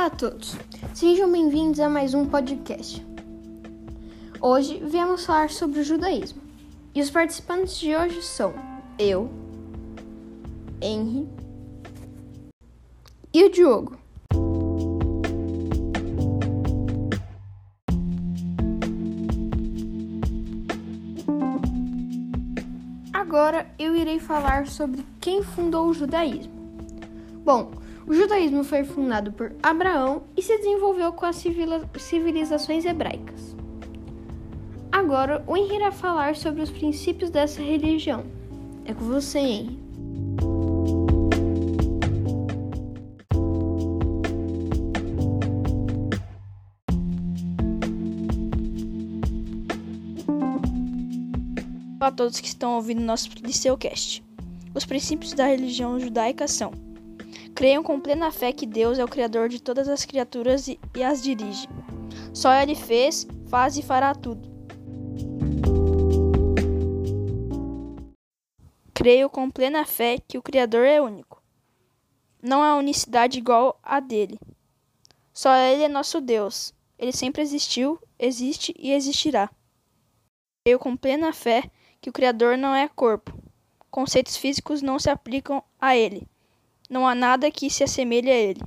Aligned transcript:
Olá 0.00 0.06
a 0.06 0.10
todos, 0.16 0.56
sejam 0.94 1.30
bem-vindos 1.30 1.78
a 1.78 1.86
mais 1.86 2.14
um 2.14 2.24
podcast. 2.24 3.06
Hoje 4.40 4.82
viemos 4.82 5.26
falar 5.26 5.50
sobre 5.50 5.80
o 5.80 5.84
judaísmo 5.84 6.40
e 6.94 7.02
os 7.02 7.10
participantes 7.10 7.78
de 7.78 7.94
hoje 7.94 8.22
são 8.22 8.54
eu, 8.98 9.30
Henry 10.80 11.28
e 13.34 13.44
o 13.44 13.50
Diogo. 13.50 13.98
Agora 23.12 23.70
eu 23.78 23.94
irei 23.94 24.18
falar 24.18 24.66
sobre 24.66 25.04
quem 25.20 25.42
fundou 25.42 25.88
o 25.88 25.92
judaísmo. 25.92 26.54
Bom, 27.44 27.70
o 28.06 28.14
judaísmo 28.14 28.64
foi 28.64 28.84
fundado 28.84 29.32
por 29.32 29.52
Abraão 29.62 30.22
e 30.36 30.42
se 30.42 30.56
desenvolveu 30.58 31.12
com 31.12 31.26
as 31.26 31.36
civilizações 31.96 32.84
hebraicas. 32.84 33.56
Agora, 34.90 35.44
o 35.46 35.56
Henry 35.56 35.76
irá 35.76 35.92
falar 35.92 36.34
sobre 36.34 36.62
os 36.62 36.70
princípios 36.70 37.30
dessa 37.30 37.62
religião. 37.62 38.24
É 38.84 38.92
com 38.92 39.04
você, 39.04 39.38
Henry. 39.38 39.78
Olá 52.00 52.08
a 52.08 52.12
todos 52.12 52.40
que 52.40 52.48
estão 52.48 52.76
ouvindo 52.76 53.02
nosso 53.02 53.28
Liceucast. 53.42 54.24
Os 54.74 54.86
princípios 54.86 55.34
da 55.34 55.46
religião 55.46 56.00
judaica 56.00 56.48
são 56.48 56.72
Creiam 57.60 57.82
com 57.82 58.00
plena 58.00 58.32
fé 58.32 58.54
que 58.54 58.64
Deus 58.64 58.98
é 58.98 59.04
o 59.04 59.06
Criador 59.06 59.50
de 59.50 59.60
todas 59.60 59.86
as 59.86 60.06
criaturas 60.06 60.66
e, 60.66 60.80
e 60.96 61.02
as 61.02 61.22
dirige. 61.22 61.68
Só 62.32 62.54
Ele 62.54 62.74
fez, 62.74 63.26
faz 63.50 63.76
e 63.76 63.82
fará 63.82 64.14
tudo. 64.14 64.48
Creio 68.94 69.28
com 69.28 69.50
plena 69.50 69.84
fé 69.84 70.16
que 70.26 70.38
o 70.38 70.42
Criador 70.42 70.86
é 70.86 71.02
único. 71.02 71.42
Não 72.42 72.62
há 72.62 72.76
unicidade 72.76 73.36
igual 73.36 73.78
a 73.82 74.00
dele. 74.00 74.40
Só 75.30 75.54
Ele 75.54 75.82
é 75.82 75.88
nosso 75.88 76.18
Deus. 76.18 76.72
Ele 76.98 77.12
sempre 77.12 77.42
existiu, 77.42 78.00
existe 78.18 78.74
e 78.78 78.90
existirá. 78.90 79.50
Creio 80.64 80.78
com 80.78 80.96
plena 80.96 81.30
fé 81.30 81.70
que 82.00 82.08
o 82.08 82.12
Criador 82.14 82.56
não 82.56 82.74
é 82.74 82.88
corpo. 82.88 83.38
Conceitos 83.90 84.38
físicos 84.38 84.80
não 84.80 84.98
se 84.98 85.10
aplicam 85.10 85.62
a 85.78 85.94
ele. 85.94 86.26
Não 86.90 87.06
há 87.06 87.14
nada 87.14 87.52
que 87.52 87.70
se 87.70 87.84
assemelhe 87.84 88.28
a 88.28 88.34
ele. 88.34 88.60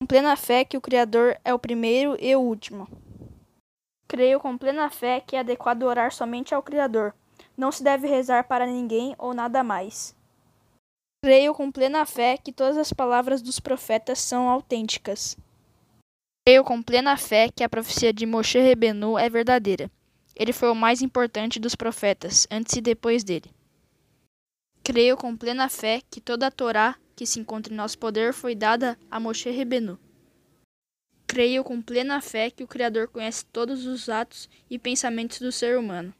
Com 0.00 0.06
plena 0.06 0.36
fé 0.36 0.64
que 0.64 0.76
o 0.76 0.80
Criador 0.80 1.36
é 1.44 1.52
o 1.52 1.58
primeiro 1.58 2.16
e 2.20 2.36
o 2.36 2.40
último. 2.40 2.86
Creio 4.06 4.38
com 4.38 4.56
plena 4.56 4.88
fé 4.88 5.20
que 5.20 5.34
é 5.34 5.40
adequado 5.40 5.82
orar 5.82 6.12
somente 6.12 6.54
ao 6.54 6.62
Criador. 6.62 7.12
Não 7.56 7.72
se 7.72 7.82
deve 7.82 8.06
rezar 8.06 8.44
para 8.44 8.64
ninguém 8.64 9.16
ou 9.18 9.34
nada 9.34 9.64
mais. 9.64 10.14
Creio 11.22 11.52
com 11.52 11.70
plena 11.70 12.06
fé 12.06 12.38
que 12.38 12.52
todas 12.52 12.78
as 12.78 12.92
palavras 12.92 13.42
dos 13.42 13.58
profetas 13.58 14.20
são 14.20 14.48
autênticas. 14.48 15.36
Creio 16.46 16.62
com 16.62 16.80
plena 16.80 17.16
fé 17.16 17.50
que 17.50 17.64
a 17.64 17.68
profecia 17.68 18.12
de 18.12 18.24
Moshe 18.24 18.58
Rebenu 18.58 19.18
é 19.18 19.28
verdadeira. 19.28 19.90
Ele 20.36 20.52
foi 20.52 20.70
o 20.70 20.76
mais 20.76 21.02
importante 21.02 21.58
dos 21.58 21.74
profetas, 21.74 22.46
antes 22.50 22.76
e 22.76 22.80
depois 22.80 23.24
dele. 23.24 23.50
Creio 24.82 25.16
com 25.16 25.36
plena 25.36 25.68
fé 25.68 26.02
que 26.10 26.20
toda 26.20 26.46
a 26.46 26.50
Torá 26.50 26.96
que 27.14 27.26
se 27.26 27.38
encontra 27.38 27.72
em 27.72 27.76
nosso 27.76 27.98
poder 27.98 28.32
foi 28.32 28.54
dada 28.54 28.98
a 29.10 29.20
Moshe 29.20 29.50
Rebenu. 29.50 29.98
Creio 31.26 31.62
com 31.62 31.80
plena 31.80 32.20
fé 32.20 32.50
que 32.50 32.64
o 32.64 32.66
Criador 32.66 33.08
conhece 33.08 33.44
todos 33.44 33.86
os 33.86 34.08
atos 34.08 34.48
e 34.70 34.78
pensamentos 34.78 35.38
do 35.38 35.52
ser 35.52 35.78
humano. 35.78 36.14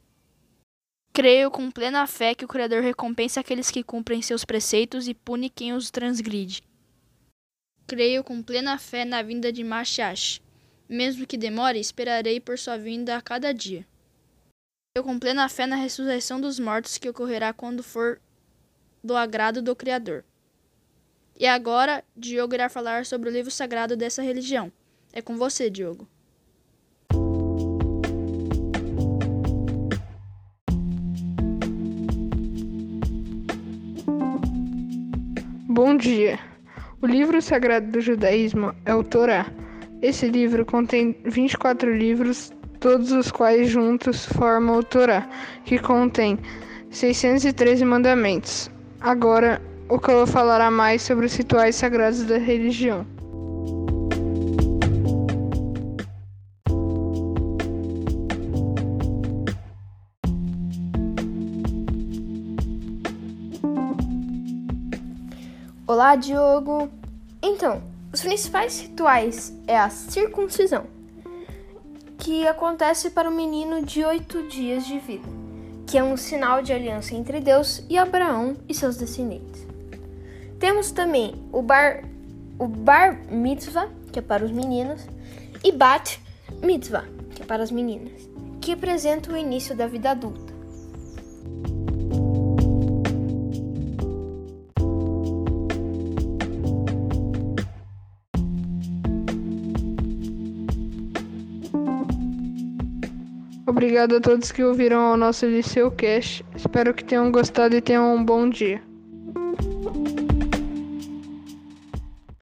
Creio 1.11 1.51
com 1.51 1.69
plena 1.69 2.07
fé 2.07 2.33
que 2.33 2.45
o 2.45 2.47
Criador 2.47 2.81
recompensa 2.81 3.41
aqueles 3.41 3.69
que 3.69 3.83
cumprem 3.83 4.21
seus 4.21 4.45
preceitos 4.45 5.07
e 5.07 5.13
pune 5.13 5.49
quem 5.49 5.73
os 5.73 5.91
transgride. 5.91 6.61
Creio 7.85 8.23
com 8.23 8.41
plena 8.41 8.77
fé 8.77 9.03
na 9.03 9.21
vinda 9.21 9.51
de 9.51 9.63
Mashiach. 9.63 10.41
Mesmo 10.87 11.27
que 11.27 11.37
demore, 11.37 11.79
esperarei 11.79 12.39
por 12.39 12.57
sua 12.57 12.77
vinda 12.77 13.17
a 13.17 13.21
cada 13.21 13.53
dia. 13.53 13.85
Creio 14.93 15.05
com 15.05 15.19
plena 15.19 15.49
fé 15.49 15.65
na 15.65 15.75
ressurreição 15.75 16.39
dos 16.39 16.57
mortos 16.59 16.97
que 16.97 17.09
ocorrerá 17.09 17.51
quando 17.51 17.83
for 17.83 18.21
do 19.03 19.15
agrado 19.15 19.61
do 19.61 19.75
Criador. 19.75 20.23
E 21.39 21.47
agora, 21.47 22.03
Diogo 22.15 22.53
irá 22.53 22.69
falar 22.69 23.05
sobre 23.05 23.29
o 23.29 23.31
livro 23.31 23.49
sagrado 23.49 23.95
dessa 23.95 24.21
religião. 24.21 24.71
É 25.11 25.21
com 25.21 25.37
você, 25.37 25.69
Diogo. 25.69 26.07
Bom 35.67 35.97
dia. 35.97 36.37
O 37.01 37.07
livro 37.07 37.41
sagrado 37.41 37.91
do 37.91 38.01
judaísmo 38.01 38.75
é 38.85 38.93
o 38.93 39.03
Torá. 39.03 39.51
Esse 40.01 40.27
livro 40.27 40.65
contém 40.65 41.15
24 41.25 41.91
livros, 41.91 42.53
todos 42.79 43.11
os 43.11 43.31
quais 43.31 43.69
juntos 43.69 44.25
formam 44.25 44.77
o 44.77 44.83
Torá, 44.83 45.27
que 45.65 45.79
contém 45.79 46.37
613 46.91 47.83
mandamentos, 47.85 48.69
Agora, 49.03 49.59
o 49.89 49.97
que 49.97 50.11
eu 50.11 50.17
vou 50.17 50.27
falar 50.27 50.69
mais 50.69 51.01
sobre 51.01 51.25
os 51.25 51.33
rituais 51.33 51.75
sagrados 51.75 52.23
da 52.23 52.37
religião. 52.37 53.03
Olá, 65.87 66.15
Diogo. 66.15 66.87
Então, 67.41 67.81
os 68.13 68.21
principais 68.21 68.79
rituais 68.81 69.51
é 69.65 69.79
a 69.79 69.89
circuncisão, 69.89 70.85
que 72.19 72.47
acontece 72.47 73.09
para 73.09 73.27
o 73.27 73.33
menino 73.33 73.83
de 73.83 74.05
oito 74.05 74.43
dias 74.43 74.85
de 74.85 74.99
vida 74.99 75.50
que 75.91 75.97
é 75.97 76.03
um 76.03 76.15
sinal 76.15 76.61
de 76.61 76.71
aliança 76.71 77.13
entre 77.13 77.41
Deus 77.41 77.83
e 77.89 77.97
Abraão 77.97 78.55
e 78.69 78.73
seus 78.73 78.95
descendentes. 78.95 79.67
Temos 80.57 80.89
também 80.89 81.35
o 81.51 81.61
bar, 81.61 82.05
o 82.57 82.65
bar 82.65 83.19
mitzvah, 83.29 83.89
que 84.09 84.19
é 84.19 84.21
para 84.21 84.45
os 84.45 84.51
meninos, 84.51 85.05
e 85.61 85.69
bat 85.69 86.17
mitzvah, 86.63 87.03
que 87.35 87.43
é 87.43 87.45
para 87.45 87.61
as 87.61 87.71
meninas, 87.71 88.21
que 88.61 88.71
representa 88.71 89.33
o 89.33 89.37
início 89.37 89.75
da 89.75 89.85
vida 89.85 90.11
adulta. 90.11 90.53
Obrigado 103.71 104.17
a 104.17 104.19
todos 104.19 104.51
que 104.51 104.61
ouviram 104.61 104.99
ao 104.99 105.15
nosso 105.15 105.45
Liceu 105.45 105.89
Cash. 105.89 106.43
Espero 106.53 106.93
que 106.93 107.05
tenham 107.05 107.31
gostado 107.31 107.73
e 107.73 107.79
tenham 107.79 108.13
um 108.13 108.21
bom 108.21 108.49
dia. 108.49 108.81